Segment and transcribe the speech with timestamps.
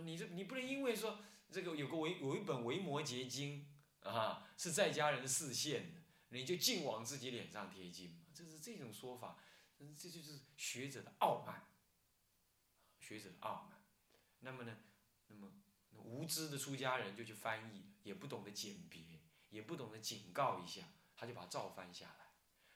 [0.00, 1.18] 你这你不能因为说
[1.50, 3.66] 这个有个维有一本《维摩诘经》
[4.08, 9.38] 啊，是在家人视线的，你就尽往自己脸上贴金，这是这种说法，
[9.76, 11.68] 这就是学者的傲慢，
[12.98, 13.82] 学者的傲慢。
[14.40, 14.76] 那么呢，
[15.28, 15.50] 那么
[15.92, 19.02] 无知的出家人就去翻译，也不懂得鉴别，
[19.50, 20.82] 也不懂得警告一下，
[21.16, 22.26] 他就把照翻下来，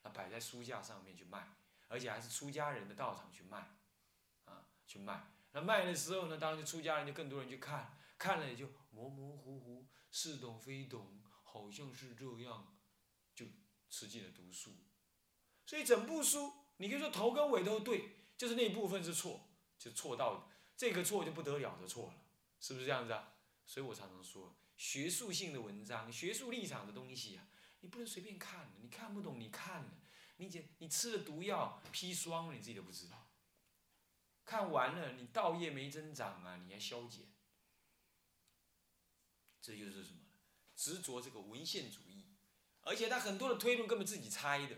[0.03, 1.55] 啊，摆在书架上面去卖，
[1.89, 3.77] 而且还是出家人的道场去卖，
[4.45, 5.32] 啊，去卖。
[5.53, 12.77] 那卖的时候呢，当然就出家人就更多人去看，看了也就模模糊糊，似懂非懂，好像是这样，
[13.35, 13.47] 就
[13.91, 14.71] 吃尽了毒素。
[15.67, 22.15] 所以整部书，你可以说头跟尾都对，就是那部分是错，就错到这个错就不得了的错了，
[22.59, 23.35] 是不是这样子啊？
[23.67, 27.47] 所以我常常说，学术性的文章、学术立场的东西啊，
[27.81, 29.91] 你不能随便看，你看不懂，你看了，
[30.39, 33.22] 你解你吃了毒药砒霜，你自己都不知道。
[34.45, 37.27] 看完了，你道业没增长啊，你还消减。
[39.61, 40.19] 这就是什么？
[40.75, 42.25] 执着这个文献主义，
[42.81, 44.77] 而且他很多的推论根本自己猜的，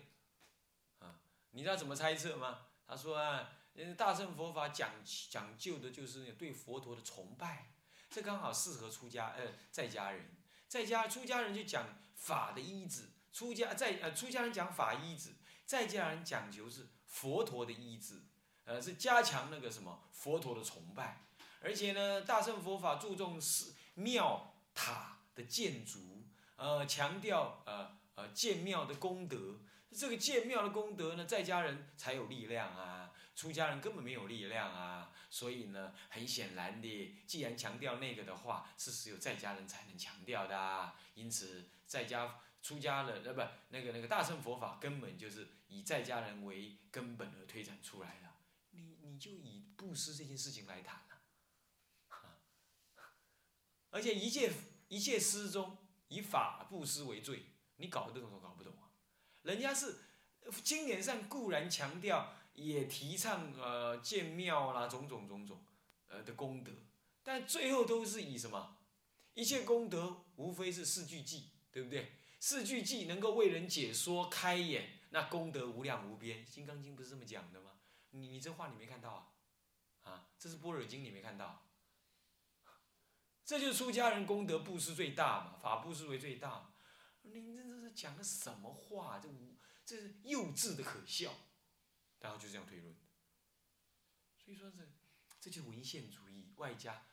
[0.98, 1.20] 啊，
[1.52, 2.66] 你知道怎么猜测吗？
[2.86, 3.50] 他说啊，
[3.96, 4.92] 大乘佛法讲
[5.30, 7.72] 讲究的就是对佛陀的崇拜，
[8.10, 10.36] 这刚好适合出家呃在家人，
[10.68, 15.30] 在家出家人就讲法的依止，出家在呃出家人讲法依止，
[15.64, 18.20] 在家人讲究是佛陀的依止。
[18.64, 21.22] 呃，是加强那个什么佛陀的崇拜，
[21.60, 26.24] 而且呢，大乘佛法注重是庙塔的建筑，
[26.56, 29.58] 呃，强调呃呃建庙的功德。
[29.96, 35.12] 这个建庙的功德呢，在家人才有力量啊，出家人根本没有力量啊。
[35.30, 40.58] 所以呢，很显然的，既然强调那个的话，是只有在家人才能强调的。
[40.58, 48.33] 啊因此，在家出家人呃不那个那个大乘佛法根本就是以在家人为根本而推展出来的。
[49.14, 51.22] 你就以布施这件事情来谈了，
[53.90, 54.52] 而且一切
[54.88, 58.90] 一切施中以法布施为最，你搞得懂都搞不懂啊！
[59.42, 59.98] 人家是
[60.64, 65.64] 经典上固然强调，也提倡呃建庙啦，种种种种
[66.08, 66.72] 呃的功德，
[67.22, 68.78] 但最后都是以什么？
[69.34, 72.16] 一切功德无非是四句偈，对不对？
[72.40, 76.44] 四句偈能够为人解说开眼，那功德无量无边。
[76.50, 77.70] 《金刚经》不是这么讲的吗？
[78.14, 80.10] 你你这话你没看到啊？
[80.10, 81.66] 啊，这是般若经你没看到？
[83.44, 86.72] 这就是出家人功德布施最大嘛，法布施为最大。
[87.22, 89.18] 你这这是讲的什么话？
[89.18, 91.34] 这无这是幼稚的可笑，
[92.20, 92.94] 然后就这样推论。
[94.38, 94.78] 所以说这
[95.40, 97.06] 这就是文献主义外加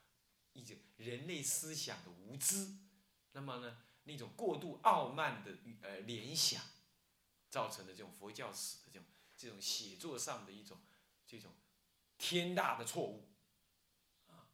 [0.53, 2.77] 一种人类思想的无知，
[3.31, 6.61] 那么呢那种过度傲慢的呃联想，
[7.49, 10.79] 造成的这种佛教史的这种这种写作上的一种。
[11.31, 11.49] 这种
[12.17, 13.29] 天大的错误
[14.27, 14.51] 啊！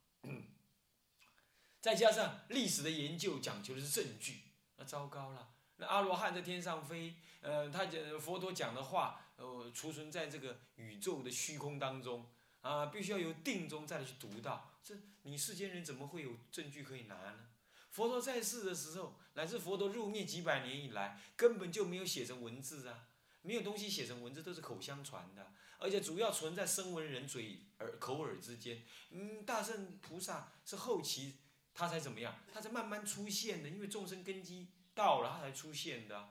[1.81, 4.41] 再加上历史的研究讲求的是证据，
[4.75, 5.55] 那糟糕了。
[5.77, 12.29] 那阿罗汉在天上飞，呃，他讲佛陀讲的话，呃，储存在这个宇宙的虚空当中
[12.61, 14.79] 啊，必须要有定中再来去读到。
[14.83, 17.47] 这你世间人怎么会有证据可以拿呢？
[17.89, 23.07] 佛陀在世的时候，乃至佛陀入灭几百年以来，根本就没有写成文字啊，
[23.42, 25.53] 没有东西写成文字，都是口相传的。
[25.80, 31.38] 而且主要存在声闻人嘴耳口耳之间，嗯，大圣菩萨是后期
[31.74, 32.36] 他才怎么样？
[32.52, 36.30] 他才慢慢出现的，因为众生根基到了，他才出现的，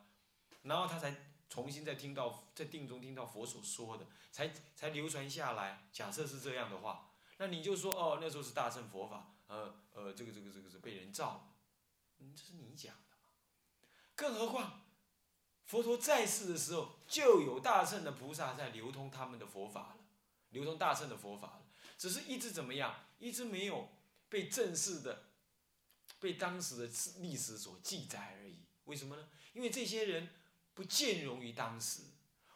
[0.63, 1.15] 然后他才
[1.49, 5.89] 重新再听到在定中听到佛所说的，才才流传下来。
[5.93, 13.17] 假设是这样的话，那你就说哦，那时候是大圣佛法，呃呃，这个这个这个是被人造的，嗯，这是你讲的嘛？
[14.17, 14.83] 更何况。
[15.67, 19.99] 佛陀在世的时候，就有大乘的菩萨在流通他们的佛法了，
[20.51, 23.89] 流通大乘的佛法了，只是一直怎么样，一直没有
[24.29, 25.29] 被正式的，
[26.19, 28.59] 被当时的历史所记载而已。
[28.85, 29.29] 为什么呢？
[29.53, 30.29] 因为这些人
[30.75, 32.03] 不见容于当时，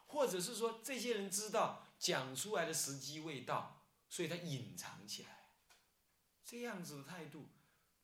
[0.06, 5.40] 或者是说这些人知道讲出来的时机未到，所以他隐藏起来。
[6.44, 7.48] 这样子的态度，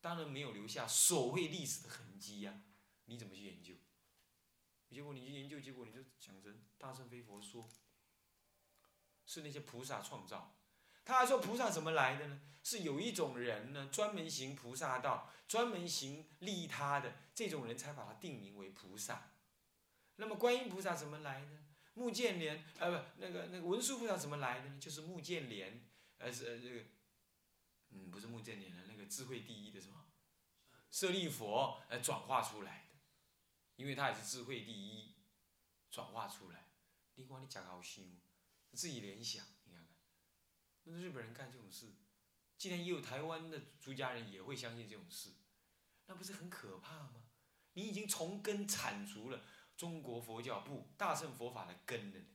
[0.00, 2.62] 当然没有留下所谓历史的痕迹呀。
[3.06, 3.74] 你怎么去研究？
[4.90, 7.68] 结果你去研究，结果你就讲成大圣非佛说，
[9.26, 10.56] 是那些菩萨创造。
[11.04, 12.40] 他还说菩萨怎么来的呢？
[12.62, 19.30] 是有一种人呢，专门行菩萨道，专门行利他的这种人才把他定名为菩萨。
[20.16, 21.62] 那么观音菩萨怎么来的？
[21.94, 24.80] 目犍连，呃不，那个那个文殊菩萨怎么来的呢？
[24.80, 26.84] 就是目犍连，呃是呃这个，
[27.90, 30.04] 嗯不是目犍连的那个智慧第一的什么，
[30.90, 32.85] 舍利佛呃转化出来。
[33.76, 35.14] 因为他也是智慧第一，
[35.90, 36.64] 转化出来。
[37.14, 38.20] 你看你讲好心，
[38.72, 39.94] 自己联想，你看看，
[40.84, 41.94] 那日本人干这种事，
[42.58, 45.30] 既然也有台湾的出家人也会相信这种事，
[46.06, 47.24] 那不是很可怕吗？
[47.72, 49.44] 你已经从根铲除了
[49.76, 52.26] 中国佛教不大乘佛法的根了呢。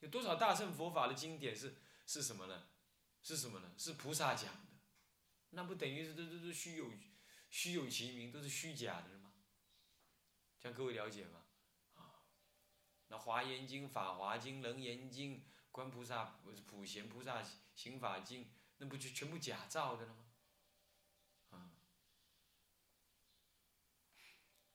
[0.00, 1.76] 有多少大乘佛法的经典是
[2.06, 2.68] 是什么呢？
[3.22, 3.72] 是什么呢？
[3.76, 4.78] 是菩萨讲的，
[5.50, 6.92] 那不等于是都都是虚有
[7.50, 9.19] 虚有其名，都是虚假的？
[10.60, 11.42] 这样各位了解吗？
[11.94, 12.22] 啊，
[13.08, 15.36] 那《华严经》《法华经》《楞严经》
[15.72, 17.42] 《观菩萨普贤菩萨
[17.74, 18.44] 行法经》，
[18.76, 20.30] 那不就全部假造的了吗？
[21.48, 21.72] 啊，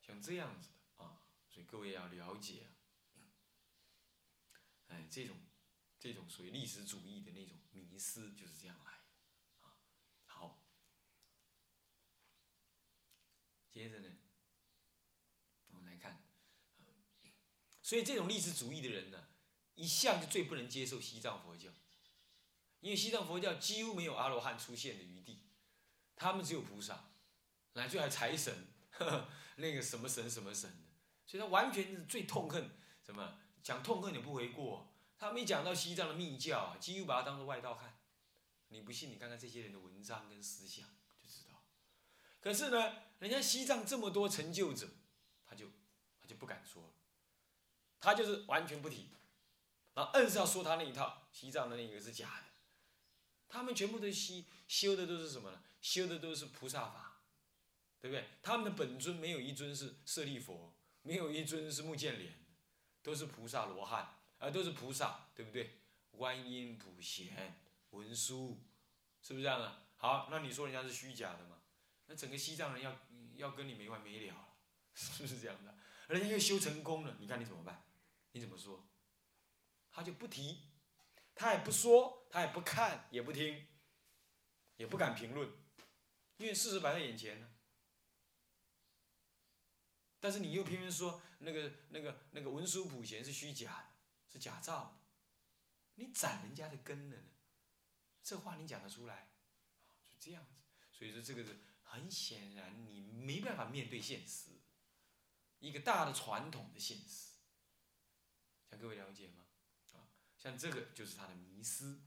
[0.02, 2.68] 像这样子的啊，所以各位要了解。
[4.88, 5.38] 哎，这种，
[6.00, 9.78] 这种属于历史主义的那种迷思，就是这样来的，啊，
[10.26, 10.64] 好，
[13.70, 14.16] 接着呢，
[15.70, 16.24] 我们来看，
[17.86, 19.28] 所以这种历史主义的人呢，
[19.76, 21.70] 一向就最不能接受西藏佛教，
[22.80, 25.38] 因为西藏佛教几乎没有阿罗汉出现的余地，
[26.16, 27.12] 他们只有菩萨，
[27.74, 30.88] 乃至还财神，呵 呵那个什么神什么神的，
[31.28, 32.72] 所以他完全是最痛恨
[33.06, 33.38] 什么。
[33.62, 38.00] 讲痛恨也不为过，他们一讲到西藏的密教啊，几乎把它当做外道看。
[38.70, 40.88] 你不信，你看看这些人的文章跟思想
[41.22, 41.64] 就知道。
[42.42, 44.90] 可是呢，人家西藏这么多成就者，
[45.46, 45.68] 他就
[46.20, 46.90] 他就不敢说了，
[48.06, 49.08] 他就是完全不提，
[49.96, 52.44] 然后硬是要说他那一套西藏的那个是假的。
[53.50, 55.60] 他们全部都西修的都是什么呢？
[55.82, 57.22] 修的都是菩萨法，
[58.00, 58.28] 对不对？
[58.44, 60.72] 他们的本尊没有一尊是舍利佛，
[61.02, 62.32] 没有一尊是目犍连。
[63.02, 65.80] 都是菩萨罗汉，啊，都是菩萨，对不对？
[66.12, 67.56] 观音、普贤、
[67.90, 68.60] 文殊，
[69.22, 69.82] 是不是这样的？
[69.98, 71.58] 好，那你说人家是虚假的吗？
[72.06, 72.96] 那整个西藏人要
[73.36, 74.36] 要跟你没完没了，
[74.94, 75.76] 是不是这样的？
[76.08, 77.84] 人家又修成功了，你看你怎么办？
[78.36, 78.86] 你怎么说？
[79.90, 80.68] 他就不提，
[81.34, 83.66] 他也不说，他也不看，也不听，
[84.76, 85.50] 也不敢评论，
[86.36, 87.50] 因为事实摆在眼前呢。
[90.20, 95.00] 但是你又偏偏说那个那个那个文殊普贤是虚假的，是假造的，
[95.94, 97.30] 你斩人家的根了呢？
[98.22, 99.30] 这话你讲得出来？
[100.04, 100.56] 就这样子，
[100.92, 104.52] 所以说这个是很显然你没办法面对现实，
[105.60, 107.35] 一个大的传统的现实，
[108.70, 109.46] 像各位了解吗？
[109.94, 110.08] 啊，
[110.38, 112.00] 像这个就是他的迷失。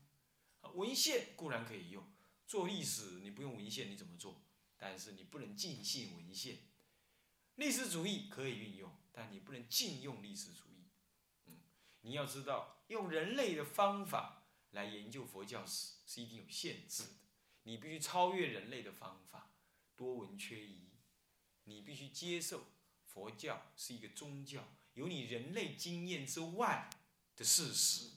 [0.75, 2.05] 文献固然可以用，
[2.46, 4.43] 做历史你不用文献你怎么做？
[4.76, 6.58] 但是你不能尽信文献。
[7.55, 10.88] 历史主义可以运用，但你不能禁用历史主义。
[11.46, 11.60] 嗯，
[12.02, 17.11] 你要知道，用人类的方法来研究佛教史是一定有限制的。
[17.64, 19.54] 你必须超越人类的方法，
[19.96, 20.88] 多闻缺疑。
[21.64, 22.66] 你必须接受
[23.04, 26.90] 佛教是一个宗教，有你人类经验之外
[27.36, 28.10] 的事实。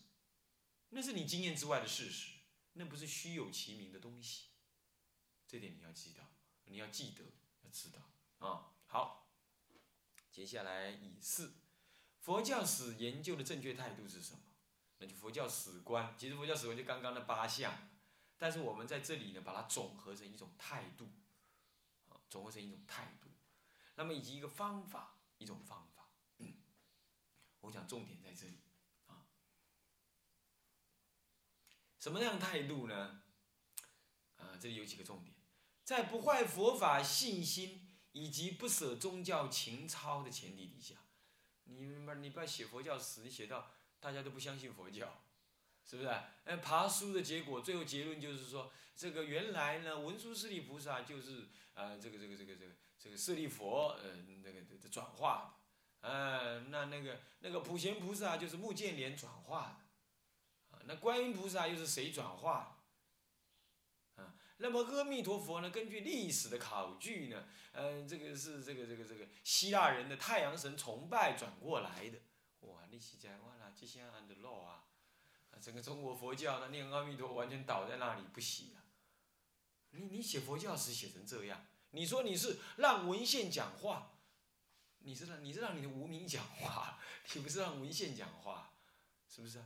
[0.90, 2.32] 那是你经验之外的事实，
[2.74, 4.48] 那不是虚有其名的东西。
[5.48, 6.22] 这点你要记得，
[6.66, 7.24] 你要记得，
[7.64, 8.00] 要知道
[8.40, 8.74] 啊。
[8.88, 9.30] 好。
[10.32, 11.54] 接下来以四，
[12.22, 14.40] 佛教史研究的正确态度是什么？
[14.98, 16.16] 那就佛教史观。
[16.18, 17.90] 其实佛教史观就刚刚的八项，
[18.38, 21.12] 但是我们在这里呢，把它总合成一种态度，
[22.08, 23.30] 啊，总合成一种态度。
[23.96, 25.91] 那么以及一个方法，一种方法。
[27.62, 28.60] 我想重点在这里，
[29.08, 29.26] 啊，
[31.98, 33.24] 什么样态度呢？
[34.36, 35.34] 啊，这里有几个重点，
[35.84, 37.88] 在不坏佛法信心。
[38.14, 40.96] 以及不舍宗教情操的前提底下，
[41.64, 45.24] 你不你不要写佛教史，你写到大家都不相信佛教，
[45.86, 46.10] 是不是？
[46.44, 55.61] 哎，爬书的结果，最后结论就是说，这个原来呢，文殊师利菩萨就是呃，这个这个这个这个这个舍利佛呃那个的转化的，
[56.02, 62.82] 呃，那那个那个普贤菩萨就是目犍连转化的，啊，那观音菩萨又是谁转化的？
[64.58, 65.72] 那么阿弥陀佛呢？
[65.72, 72.20] 根据历史的考据呢，呃，这个是这个这个这个希腊人的太阳神崇拜转过来的。
[72.60, 74.84] 哇，你是讲哇啦，这些安的漏啊，
[75.60, 78.84] 整个中国佛教呢念阿弥陀完全倒在那里不洗了。
[79.90, 84.11] 你你写佛教史写成这样，你说你是让文献讲话，
[85.04, 87.00] 你是让你是让你的无名讲话，
[87.34, 88.74] 你不是让文献讲话，
[89.28, 89.64] 是不是？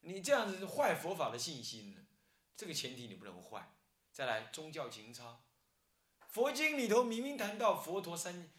[0.00, 2.06] 你这样子坏佛法的信心呢？
[2.56, 3.74] 这个前提你不能坏。
[4.12, 5.44] 再来宗教情操，
[6.28, 8.50] 佛经里头明明谈到佛陀三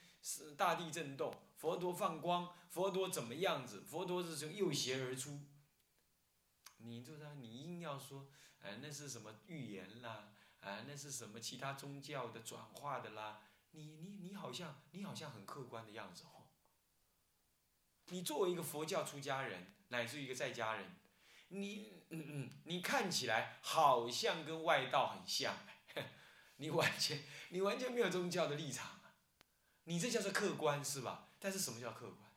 [0.57, 3.81] 大地震动，佛陀放光，佛陀怎么样子？
[3.81, 5.39] 佛陀是从右胁而出。
[6.77, 8.27] 你就说你硬要说，
[8.61, 10.33] 哎，那是什么预言啦？
[10.61, 13.41] 啊，那是什么其他宗教的转化的啦？
[13.71, 16.47] 你你你好像你好像很客观的样子哦。
[18.07, 20.95] 你作为一个佛教出家人，乃至于一个在家人，
[21.49, 25.55] 你嗯嗯，你看起来好像跟外道很像，
[26.57, 29.15] 你完全你完全没有宗教的立场啊，
[29.85, 31.29] 你这叫做客观是吧？
[31.39, 32.31] 但是什么叫客观？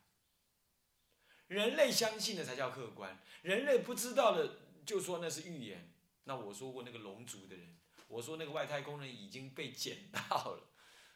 [1.47, 5.91] 人类相信的才叫客观，人类不知道的就说那是预言。
[6.23, 7.77] 那我说过那个龙族的人，
[8.07, 10.19] 我说那个外太空人已经被捡到
[10.55, 10.69] 了，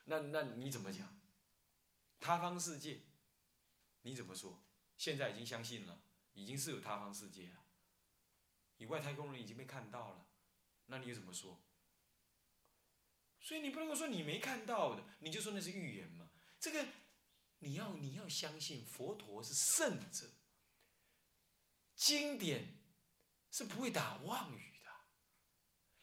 [0.09, 1.17] 那那你怎么讲？
[2.19, 2.99] 他方世界，
[4.01, 4.61] 你怎么说？
[4.97, 6.01] 现在已经相信了，
[6.33, 7.63] 已经是有他方世界了，
[8.77, 10.27] 你外太空人已经被看到了，
[10.87, 11.61] 那你又怎么说？
[13.39, 16.29] 所以你不能够说你没看到的，你就说那是预言嘛？
[16.59, 16.85] 这个。
[17.61, 20.31] 你要你要相信佛陀是圣者，
[21.93, 22.77] 经典
[23.51, 24.89] 是不会打妄语的。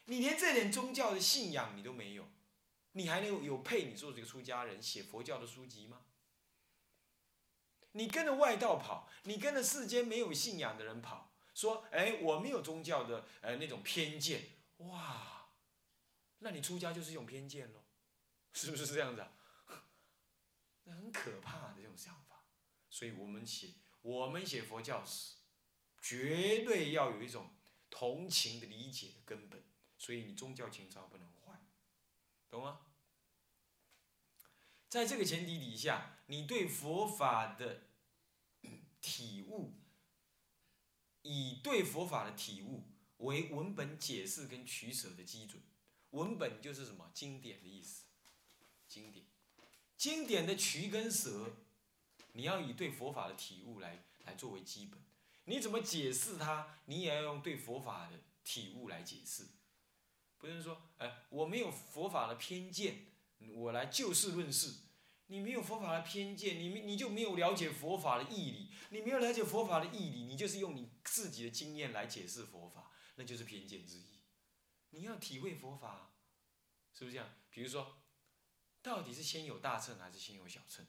[0.05, 2.29] 你连这点宗教的信仰你都没有，
[2.97, 6.01] 你还能有配你做这个出家人写佛教的书籍吗？
[7.93, 14.49] 你跟着外道跑，你跟着世间没有信仰的人跑，说哎我没有宗教的呃那种偏见，
[14.79, 15.51] 哇，
[16.39, 17.85] 那你出家就是一种偏见喽，
[18.55, 19.31] 是不是这样子啊？
[20.85, 22.47] 那很可怕的这种想法，
[22.89, 25.35] 所以我们写我们写佛教史，
[26.01, 27.55] 绝对要有一种
[27.91, 29.63] 同情的理解的根本。
[29.99, 31.59] 所以你宗教情操不能坏，
[32.51, 32.86] 懂吗？
[34.89, 37.83] 在这个前提底下，你对佛法的
[39.01, 39.75] 体悟，
[41.23, 42.85] 以对佛法的体悟
[43.19, 45.63] 为文本解释跟取舍的基准。
[46.11, 47.11] 文本就是什么？
[47.13, 48.05] 经典的意思，
[48.89, 49.27] 经典。
[49.97, 51.57] 经典的取跟舍，
[52.33, 54.99] 你要以对佛法的体悟来来作为基本。
[55.45, 59.47] 你怎么解释它，你也要用对佛法的体悟来解释。
[60.39, 63.07] 不是说，哎，我没有佛法的偏见，
[63.55, 64.75] 我来就事论事。
[65.27, 68.71] 你没有佛法的偏见，你你就没有了解佛法的义理。
[68.91, 74.21] 你没有了解佛法的义理，你就是用你自己的经验来解释佛法，那就是偏见之一。
[74.91, 76.15] 你要体会佛法，
[76.93, 77.29] 是不是这样？
[77.51, 78.03] 比如说。
[78.83, 80.87] 到底是先有大乘还是先有小乘？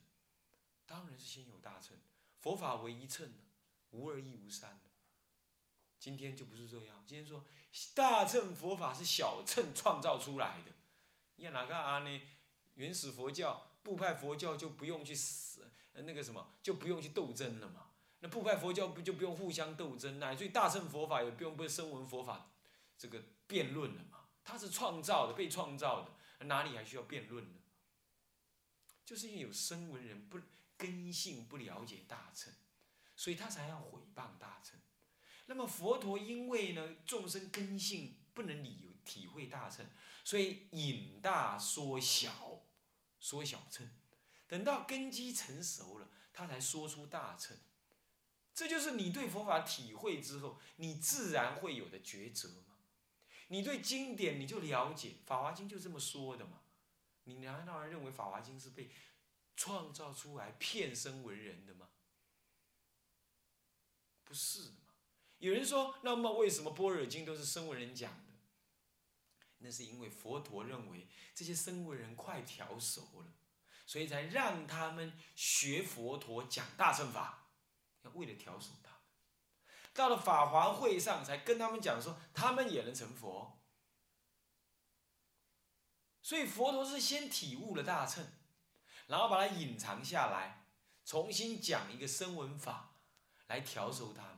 [0.85, 1.97] 当然是先有大乘，
[2.41, 3.43] 佛法为一乘的，
[3.89, 4.91] 无二亦无三的。
[5.97, 7.43] 今天就不是这样，今天说
[7.95, 10.73] 大乘佛法是小乘创造出来的。
[11.37, 12.03] 你看哪个啊？
[12.03, 12.21] 呢？
[12.77, 17.91] 原始佛教、部派佛教就不用去死，那个什么就不用去斗争了嘛？
[18.19, 20.17] 那部派佛教不就不用互相斗争？
[20.17, 22.49] 乃至于大乘佛法也不用被声闻佛法
[22.97, 24.19] 这个辩论了嘛？
[24.43, 27.59] 它是创造的，被创造的，哪里还需要辩论呢？
[29.05, 30.39] 就是因为有声闻人不
[30.77, 32.53] 根性不了解大乘，
[33.15, 34.79] 所以他才要毁谤大乘。
[35.47, 39.85] 那么佛陀因为呢众生根性不能理体会大乘，
[40.25, 42.56] 所以引大缩小，
[43.27, 43.89] 缩小乘。
[44.47, 47.57] 等到根基成熟了，他才说出大乘。
[48.53, 52.77] 这就是你对佛法体会之后，你自然会有的抉择嘛。
[53.49, 56.61] 你对经典你就了解，《法华经》就这么说的嘛。
[57.25, 58.89] 你难道认为《法华经》是被
[59.57, 61.89] 创造出来骗生为人的吗？
[64.23, 64.93] 不是的嘛。
[65.39, 68.25] 有人说，那么为什么《般若经》都是生文人讲？
[69.67, 73.33] 那是因为佛陀认为这些生文人快调熟了，
[73.85, 77.49] 所以才让他们学佛陀讲大乘法，
[78.03, 78.99] 要为了调熟他们。
[79.93, 83.61] 到了法华会上，才跟他们讲说，他们也能成佛。
[86.21, 88.25] 所以佛陀是先体悟了大乘，
[89.07, 90.69] 然后把它隐藏下来，
[91.03, 93.01] 重新讲一个声闻法
[93.47, 94.36] 来调熟他们。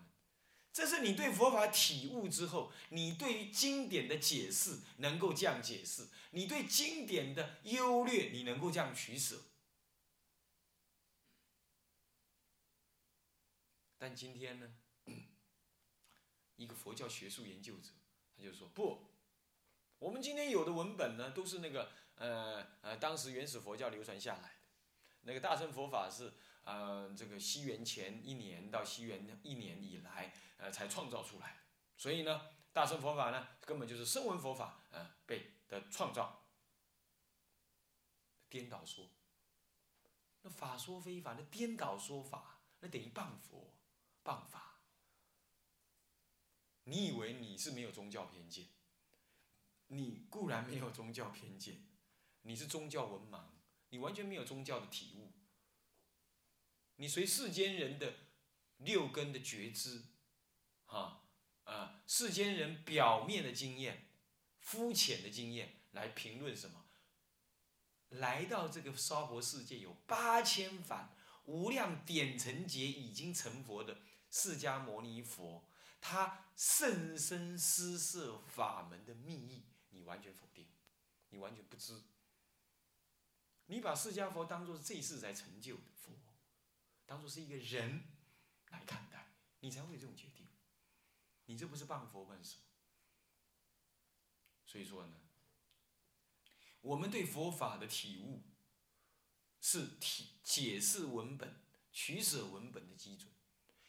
[0.79, 9.41] 这是你对佛法体悟之后，你对于经典的解释能够这样解释，你对经典的优劣你能够这样取舍。
[13.97, 14.73] 但今天呢，
[16.55, 17.89] 一个佛教学术研究者
[18.37, 19.05] 他就说不。
[19.97, 24.53] 我们今天有的文本呢，都是那个呃呃，当时原始佛教流传下来的，
[25.23, 26.31] 那个大乘佛法是
[26.63, 31.57] 呃这个西元前一年到西元一年以来呃才创造出来，
[31.97, 36.45] 所以呢，大乘佛法呢根本就是声闻佛法呃被的创造，
[38.49, 39.09] 颠倒说，
[40.41, 43.75] 那法说非法，那颠倒说法，那等于谤佛
[44.23, 44.81] 谤法，
[46.83, 48.67] 你以为你是没有宗教偏见？
[49.91, 51.83] 你固然没有宗教偏见，
[52.43, 53.41] 你是宗教文盲，
[53.89, 55.31] 你完全没有宗教的体悟，
[56.99, 58.13] 你随世间人的
[58.77, 60.03] 六根的觉知，
[60.85, 61.23] 哈
[61.63, 64.09] 啊，世间人表面的经验、
[64.59, 66.85] 肤浅的经验来评论什么？
[68.09, 71.15] 来到这个娑婆世界有八千反
[71.45, 75.69] 无量点成劫已经成佛的释迦牟尼佛，
[76.01, 80.67] 他甚深施设法门的密意，你完全否定，
[81.29, 82.03] 你完全不知。
[83.67, 86.11] 你把释迦佛当做是这一世才成就的佛，
[87.09, 88.03] 当做是一个人
[88.69, 90.45] 来看待，你才会有这种决定。
[91.45, 92.61] 你这不是谤佛问什么？
[94.67, 95.15] 所以说呢，
[96.81, 98.43] 我们对佛法的体悟，
[99.59, 101.59] 是体解释文本、
[101.91, 103.27] 取舍文本的基准。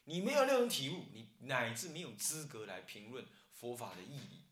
[0.05, 4.45] 你没有那种体悟，你乃至没有资格来评论佛法的意义。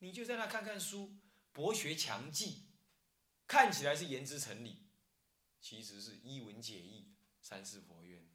[0.00, 1.16] 你就在那看看书，
[1.54, 2.66] 博学强记。
[3.48, 4.76] 看起来是言之成理，
[5.62, 8.28] 其实是一文解义，三世佛愿，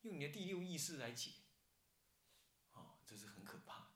[0.00, 1.32] 用你的第六意识来解，
[2.70, 3.92] 啊，这是很可怕。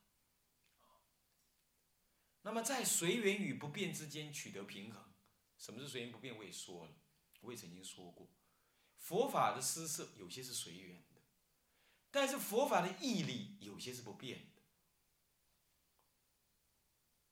[2.42, 5.14] 那么在随缘与不变之间取得平衡，
[5.56, 6.36] 什么是随缘不变？
[6.36, 6.94] 我也说了，
[7.40, 8.30] 我也曾经说过，
[8.98, 11.22] 佛法的施设有些是随缘的，
[12.10, 14.62] 但是佛法的毅力有些是不变的，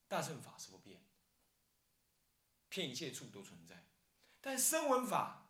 [0.08, 1.04] 大乘法是不变。
[2.76, 3.86] 骗一切处都存在，
[4.38, 5.48] 但声闻法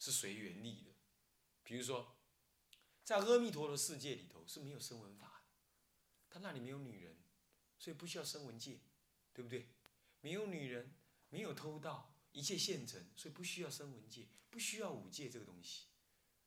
[0.00, 0.90] 是随缘力的。
[1.62, 2.16] 比如说，
[3.04, 5.52] 在阿弥陀的世界里头是没有声闻法的，
[6.28, 7.16] 他那里没有女人，
[7.78, 8.80] 所以不需要声闻界，
[9.32, 9.68] 对不对？
[10.20, 10.92] 没有女人，
[11.28, 15.84] 没有偷盗，一切现成，所以不需要声闻界，不需要五戒这个东西。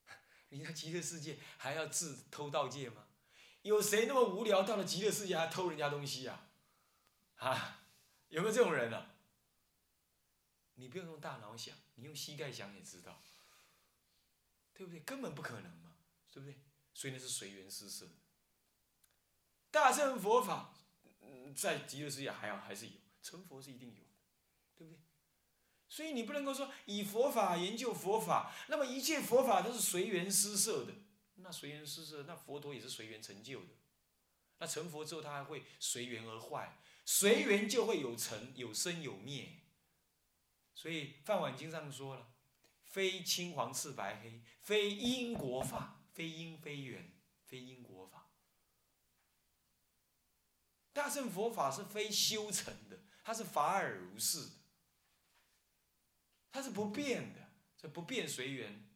[0.50, 3.08] 你看极乐世界还要治偷盗戒吗？
[3.62, 6.50] 有谁那么无聊到了极乐世界还偷人家东西呀？
[7.38, 7.86] 啊，
[8.28, 9.14] 有没有这种人呢？
[10.78, 13.22] 你不用用大脑想，你用膝盖想也知道，
[14.74, 15.02] 对不对？
[15.02, 15.94] 根本不可能嘛，
[16.32, 16.56] 对不对？
[16.94, 18.08] 所以那是随缘施设。
[19.70, 20.74] 大乘佛法，
[21.56, 24.04] 在极乐世界还要还是有，成佛是一定有，
[24.76, 25.00] 对不对？
[25.90, 30.94] 所以你不能够说以佛法研究佛法，那么一切佛法都是随缘施设的。
[31.40, 33.68] 那随缘施设，那佛陀也是随缘成就的。
[34.60, 39.60] 那成佛之后，他还会随缘而坏，随缘就会有成有生有灭。
[40.78, 42.36] 所以《梵网经》上说了
[42.86, 48.30] ：“非青黄赤白黑，非因果法，非因非缘，非因果法。”
[50.94, 54.52] 大乘佛法是非修成的，它是法尔如是的，
[56.52, 58.88] 它是不变的，这不变随缘，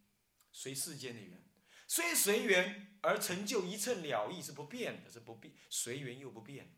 [0.52, 1.50] 随世间的缘，
[1.88, 6.76] 虽随缘而成就一乘了义是不变的，是不变，随缘又不变，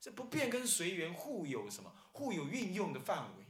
[0.00, 1.94] 这不变跟随缘互有什么？
[2.12, 3.44] 互有运用的范围。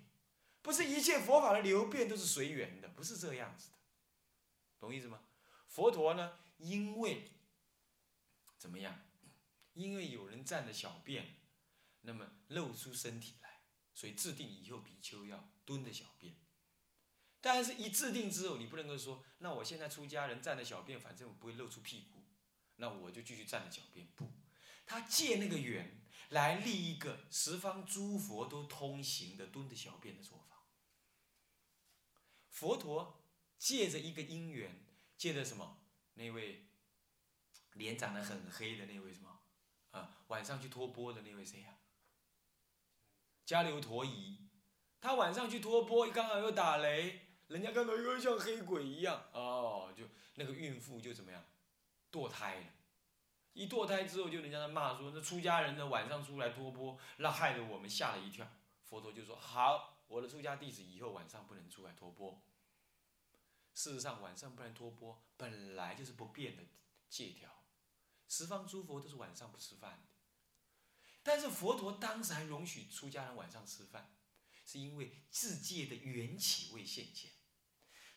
[0.62, 3.76] 不是一切佛法的流变都是随缘的，不是这样子的，
[4.78, 5.22] 懂意思吗？
[5.68, 7.30] 佛陀呢，因为
[8.58, 9.02] 怎么样？
[9.72, 11.36] 因为有人站着小便，
[12.02, 13.62] 那么露出身体来，
[13.94, 16.34] 所以制定以后比丘要蹲着小便。
[17.40, 22.22] 但是，一制定之后，你不能够说，那我现在出家人站着小便，反正我不会露出屁股，
[22.76, 24.06] 那我就继续站着小便。
[24.14, 24.30] 不，
[24.84, 30.39] 他借那个缘来立一个十方诸佛都通行的蹲着小便的说。
[32.60, 33.24] 佛陀
[33.56, 34.84] 借着一个因缘，
[35.16, 35.78] 借着什么？
[36.12, 36.66] 那位
[37.72, 39.40] 脸长得很黑的那位什么？
[39.92, 41.78] 啊，晚上去托钵的那位谁呀？
[43.46, 44.50] 迦留陀夷，
[45.00, 51.42] 他晚上去托钵，刚好又打雷，人家看到又像黑鬼一样，哦，就那个孕妇就怎么样，
[52.12, 52.66] 堕胎了。
[53.54, 58.46] 一堕胎之后，就人家在骂说，那出家人呢晚上出来托钵，那害得我们吓了一跳。
[58.84, 62.38] 佛陀就说：好，我的出家弟子以后晚上不能出来托钵。
[63.74, 66.62] 事实上，晚上不能托钵，本来就是不变的
[67.08, 67.64] 戒条。
[68.28, 70.14] 十方诸佛都是晚上不吃饭的，
[71.22, 74.14] 但是佛陀当时还容许出家人晚上吃饭，
[74.64, 77.30] 是因为自戒的缘起未现前。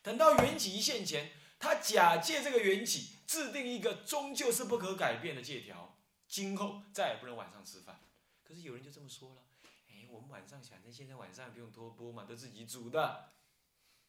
[0.01, 8.01] 等到缘起一现前，他假借这个缘起，制定一个终究是不可改变的戒条，今后再也不能晚上吃饭。
[8.43, 9.45] 可是有人就这么说了
[9.89, 13.31] ：“哎，我们晚上反正现在晚上不用托钵嘛，都自己煮的。”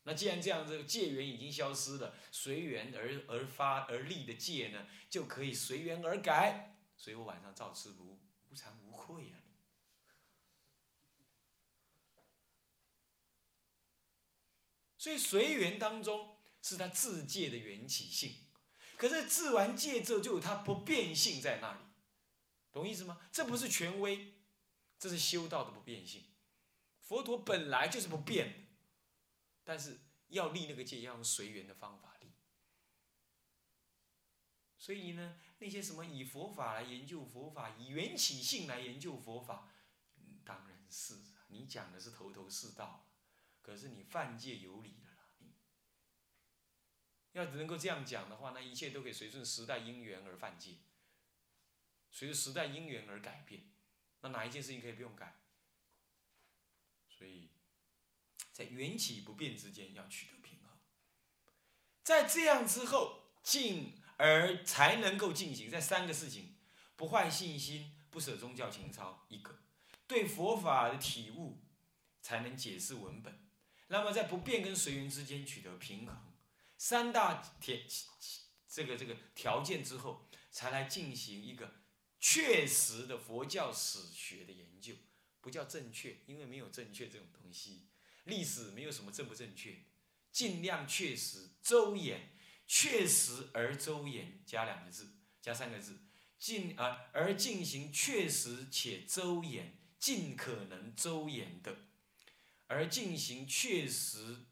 [0.07, 6.77] 那既然这样，这个戒缘已经消失了，随缘而而发而立的戒呢，就可以随缘而改。
[6.97, 9.40] 所以我晚上照吃不误无惭无愧啊！
[14.97, 18.47] 所以随缘当中是他自戒的缘起性，
[18.97, 21.79] 可是自完戒之后就有他不变性在那里，
[22.73, 23.21] 懂意思吗？
[23.33, 24.35] 这不是权威，
[24.99, 26.25] 这是修道的不变性。
[27.01, 28.63] 佛陀本来就是不变的。
[29.64, 29.98] 但是
[30.29, 32.33] 要立那个戒，要用随缘的方法立。
[34.77, 39.72] 所以呢，那些什么以佛法来研究佛法，以缘起性来研究佛法，
[40.44, 43.11] 当然是你讲的是头头是道，
[43.62, 45.55] 可是你犯戒有理了啦，你
[47.33, 50.77] 要能够这样讲的话，那一切都可以随顺时代因缘而犯戒，
[52.11, 53.70] 随着时代因缘而改变。
[54.20, 55.40] 那哪一件事情可以不用改？
[57.09, 57.48] 所以，
[58.55, 60.71] 在缘起不变之间要取得平衡。
[62.05, 65.69] 在这样之后，进而才能够进行。
[65.69, 66.55] 在三个事情：
[66.95, 69.59] 不坏信心，不舍宗教情操，一个
[70.07, 71.64] 对佛法的体悟，
[72.23, 73.45] 才能解释文本。
[73.88, 76.33] 那么，在不变跟随缘之间取得平衡，
[76.79, 77.77] 三大条
[78.69, 81.75] 这个这个条件之后，才来进行一个
[82.21, 84.95] 确实的佛教史学的研究。
[85.40, 87.88] 不叫正确，因为没有正确这种东西。
[88.25, 89.85] 历史没有什么正不正确，
[90.31, 96.01] 尽量确实周延，确实而周延，加两个字，加三个字，
[96.39, 101.77] 尽啊而进行确实且周延，尽可能周延的，
[102.67, 104.47] 而进行确实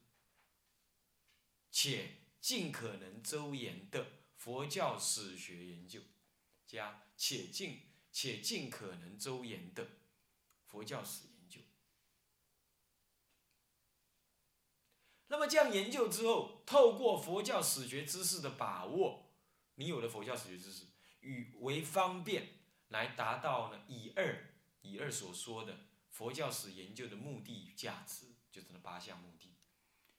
[1.70, 4.06] 且尽可能周延的
[4.36, 6.00] 佛教史学研究，
[6.66, 9.88] 加且尽且尽可能周延的。
[10.66, 11.60] 佛教史研究，
[15.32, 19.30] 那么这样研究之后，透过佛教史学知识的把握，
[19.76, 20.84] 你有了佛教史学知识，
[21.20, 29.56] 与为方便来达到呢以二以二所说的佛教史研究的目的与价值，就是那八项目的，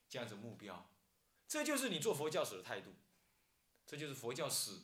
[0.10, 0.90] 这样子目标，
[1.48, 2.90] 这就是你做佛教史的态度，
[3.86, 4.80] 这就是佛教史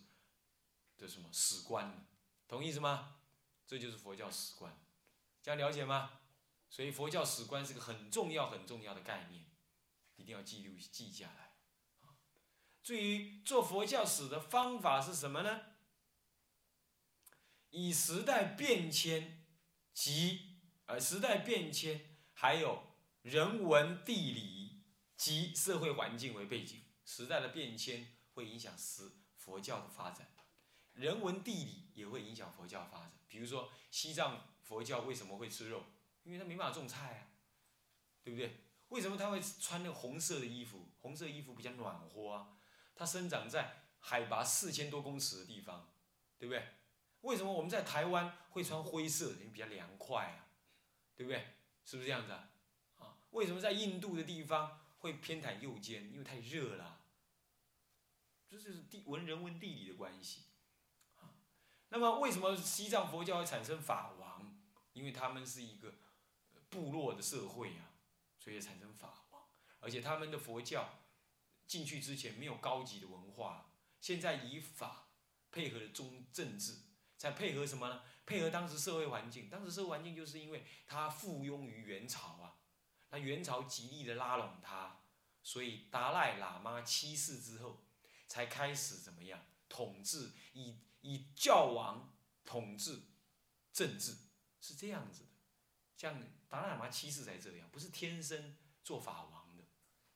[0.96, 2.06] 的什么史观，
[2.48, 3.16] 同意是吗？
[3.66, 4.78] 这就是佛教史观。
[5.42, 6.20] 这样了解吗？
[6.70, 9.44] 所以佛教史观是个很重要、很重要的概念，
[10.20, 11.56] 一定要记录、记下来。
[12.84, 15.62] 至于做佛教史的方法是什么呢？
[17.70, 19.46] 以时代变迁
[19.94, 22.84] 及呃时代变迁，还有
[23.22, 24.84] 人文地理
[25.16, 26.84] 及社会环境为背景。
[27.06, 30.32] 时代的变迁会影响时佛教的发展，
[30.94, 33.20] 人文地理也会影响佛教发展。
[33.28, 34.48] 比如说西藏。
[34.70, 35.84] 佛教为什么会吃肉？
[36.22, 37.34] 因为他没办法种菜啊，
[38.22, 38.69] 对不对？
[38.90, 40.90] 为什么他会穿那个红色的衣服？
[41.00, 42.58] 红色衣服比较暖和啊。
[42.96, 45.90] 它生长在海拔四千多公尺的地方，
[46.38, 46.68] 对不对？
[47.22, 49.32] 为什么我们在台湾会穿灰色？
[49.32, 50.48] 因为比较凉快啊，
[51.16, 51.56] 对不对？
[51.86, 52.50] 是不是这样子啊？
[52.98, 56.12] 啊，为什么在印度的地方会偏袒右肩？
[56.12, 57.02] 因为太热了。
[58.48, 60.46] 这就是地文人文地理的关系
[61.18, 61.30] 啊。
[61.90, 64.60] 那么为什么西藏佛教会产生法王？
[64.94, 65.94] 因为他们是一个
[66.70, 67.89] 部落的社会啊，
[68.40, 69.44] 所以产生法王。
[69.80, 71.04] 而且他们的佛教
[71.68, 73.72] 进去之前没有高级的文化，
[74.02, 75.10] 现在以法
[75.52, 76.80] 配合中政治，
[77.18, 78.02] 在配合什么呢？
[78.26, 79.50] 配合当时社会环境。
[79.50, 82.58] 当时社会环境就是因为他附庸于元朝啊，
[83.10, 85.02] 那元朝极力的拉拢他，
[85.44, 87.86] 所以达赖喇嘛七世之后，
[88.28, 93.02] 才开始怎么样统治，以以教王统治
[93.74, 94.16] 政治。
[94.62, 95.30] 是这样子的，
[95.96, 99.64] 像达赖喇嘛七世才这样，不是天生做法王的，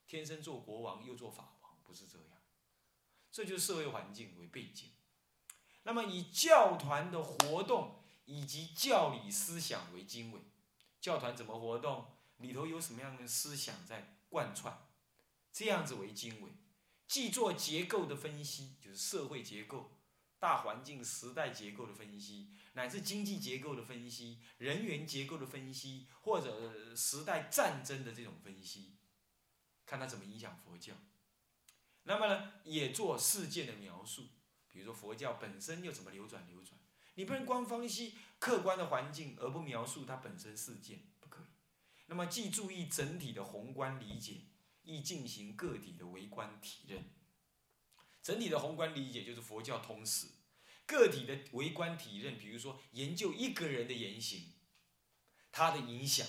[0.07, 2.27] 天生做国王又做法王，不是这样。
[3.31, 4.91] 这就是社会环境为背景。
[5.83, 10.41] 那么以教团的活动以及教理思想为经纬，
[10.99, 14.87] 教团怎么活动，里头有什么样的思想在贯穿，
[15.51, 16.51] 这样子为经纬，
[17.07, 19.91] 既做结构的分析，就是社会结构、
[20.43, 22.49] 大环境、时代结构的分析。
[22.73, 28.97] 乃至经济结构的分析、人员结构的分析，或者时代战争的这种分析，
[29.85, 30.95] 看它怎么影响佛教。
[32.03, 34.27] 那么呢，也做事件的描述，
[34.67, 36.77] 比如说佛教本身又怎么流转流转，
[37.13, 41.45] 你不能光分析客观的环境而不描述它本身事件，不可以。
[42.07, 44.41] 那么既注意整体的宏观理解，
[44.81, 47.05] 亦进行个体的微观体认。
[48.23, 50.27] 整体的宏观理解就是佛教通史。
[50.85, 54.53] 个体的微观体认，比如说研究一个人的言行，
[55.51, 56.27] 他的影响，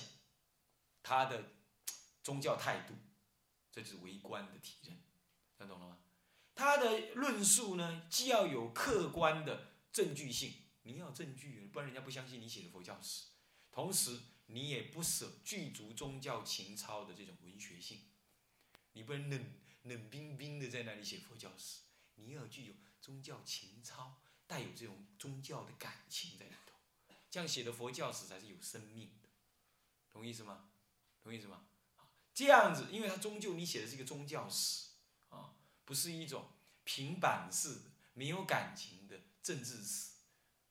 [1.01, 1.55] 他的
[2.23, 2.93] 宗教态度，
[3.71, 4.97] 这就是微观的体认，
[5.57, 5.97] 听懂了吗？
[6.55, 10.53] 他的论述呢，既要有客观的证据性，
[10.83, 13.31] 你要证据，不然人家不相信你写的佛教史；
[13.73, 18.05] 同时，你也不舍具足宗教情操的这种文学性，
[18.93, 19.45] 你不能冷
[19.83, 21.81] 冷冰冰的在那里写佛教史，
[22.15, 24.21] 你要具有宗教情操。
[24.47, 26.77] 带有这种宗教的感情在里头，
[27.31, 29.29] 这样写的佛教史才是有生命的，
[30.11, 30.69] 懂意思吗？
[31.23, 31.65] 懂意思吗？
[32.31, 34.89] 这样子，因为它终究你写的是一个宗教史
[35.29, 36.45] 啊，不是一种
[36.83, 37.81] 平板式的、
[38.13, 40.11] 没有感情的政治史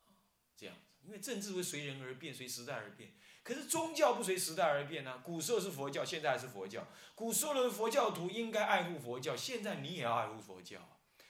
[0.07, 0.15] 啊，
[0.57, 0.83] 这样子。
[1.03, 3.13] 因为政治会随人而变，随时代而变。
[3.43, 5.21] 可是宗教不随时代而变啊！
[5.25, 6.87] 古时候是佛教，现在还是佛教。
[7.17, 10.79] 古时候的佛教徒应该爱护佛教，现在你也要爱护佛教，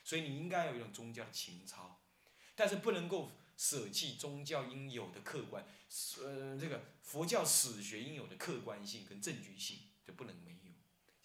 [0.05, 1.99] 所以你应该有一种宗教的情操，
[2.55, 5.65] 但是不能够舍弃宗教应有的客观，
[6.23, 10.71] 呃，这个佛教史学应有的客观性跟证据性，就不能没有，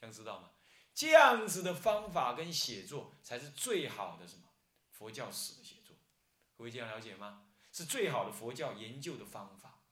[0.00, 0.50] 这样知道吗？
[0.94, 4.44] 这样子的方法跟写作才是最好的什么
[4.90, 5.94] 佛教史的写作，
[6.56, 7.46] 各位这样了解吗？
[7.72, 9.82] 是最好的佛教研究的方法，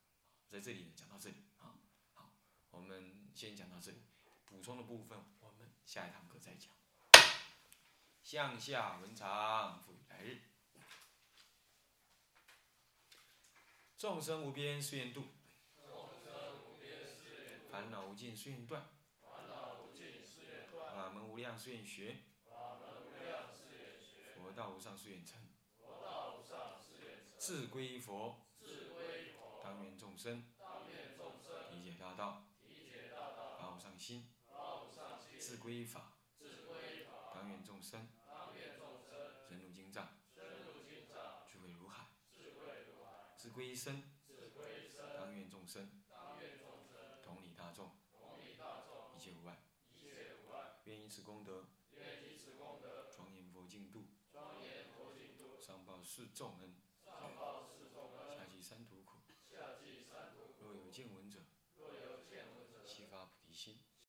[0.48, 1.76] 在这里讲到这里啊，
[2.14, 2.32] 好，
[2.70, 3.98] 我们先讲到这里，
[4.46, 6.77] 补充的部分我们下一堂课再讲。
[8.28, 10.42] 向下文长，复来日，
[13.96, 15.24] 众生无边誓愿度，
[17.70, 18.86] 烦恼无尽誓愿断。
[20.94, 22.18] 法门无量誓愿学，
[24.36, 25.40] 佛道无上誓愿成。
[27.38, 28.46] 自归佛，
[29.64, 30.52] 当愿众生。
[31.72, 32.44] 理解大道，
[33.58, 34.30] 发无上心。
[35.38, 36.18] 自归法，
[37.34, 38.06] 当愿众生
[39.48, 40.18] 深入经藏，
[41.46, 42.08] 智慧如海。
[43.36, 44.04] 自归生，
[45.16, 45.90] 当愿众生。
[47.24, 47.90] 同理大众，
[49.16, 49.58] 一切无碍。
[50.84, 51.66] 愿以此功德，
[53.10, 54.06] 庄严佛净土，
[55.58, 56.72] 上报四重恩，